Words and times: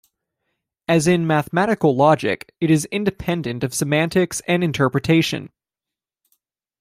As 0.87 1.05
in 1.07 1.27
mathematical 1.27 1.95
logic, 1.95 2.55
it 2.59 2.71
is 2.71 2.85
independent 2.85 3.63
of 3.63 3.71
semantics 3.75 4.41
and 4.47 4.63
interpretation. 4.63 5.51